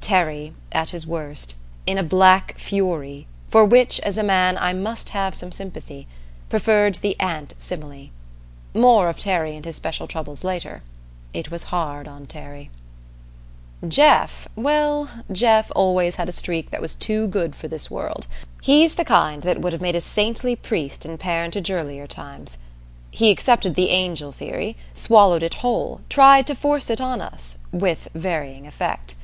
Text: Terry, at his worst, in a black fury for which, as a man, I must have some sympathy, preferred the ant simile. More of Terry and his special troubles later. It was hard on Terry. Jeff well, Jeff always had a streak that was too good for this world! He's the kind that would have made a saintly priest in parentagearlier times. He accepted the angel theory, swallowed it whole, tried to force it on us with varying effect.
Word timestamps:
Terry, 0.00 0.52
at 0.72 0.90
his 0.90 1.06
worst, 1.06 1.54
in 1.86 1.96
a 1.96 2.02
black 2.02 2.58
fury 2.58 3.28
for 3.46 3.64
which, 3.64 4.00
as 4.00 4.18
a 4.18 4.24
man, 4.24 4.58
I 4.58 4.72
must 4.72 5.10
have 5.10 5.32
some 5.36 5.52
sympathy, 5.52 6.08
preferred 6.48 6.96
the 6.96 7.14
ant 7.20 7.54
simile. 7.56 8.08
More 8.74 9.08
of 9.08 9.20
Terry 9.20 9.54
and 9.54 9.64
his 9.64 9.76
special 9.76 10.08
troubles 10.08 10.42
later. 10.42 10.82
It 11.32 11.52
was 11.52 11.62
hard 11.70 12.08
on 12.08 12.26
Terry. 12.26 12.68
Jeff 13.86 14.48
well, 14.56 15.08
Jeff 15.30 15.70
always 15.76 16.16
had 16.16 16.28
a 16.28 16.32
streak 16.32 16.70
that 16.72 16.82
was 16.82 16.96
too 16.96 17.28
good 17.28 17.54
for 17.54 17.68
this 17.68 17.88
world! 17.88 18.26
He's 18.64 18.94
the 18.94 19.04
kind 19.04 19.42
that 19.44 19.60
would 19.60 19.72
have 19.72 19.80
made 19.82 19.94
a 19.94 20.00
saintly 20.00 20.56
priest 20.56 21.06
in 21.06 21.16
parentagearlier 21.16 22.08
times. 22.08 22.58
He 23.12 23.30
accepted 23.30 23.76
the 23.76 23.90
angel 23.90 24.32
theory, 24.32 24.74
swallowed 24.94 25.44
it 25.44 25.54
whole, 25.62 26.00
tried 26.08 26.44
to 26.48 26.56
force 26.56 26.90
it 26.90 27.00
on 27.00 27.20
us 27.20 27.58
with 27.70 28.08
varying 28.14 28.66
effect. 28.66 29.14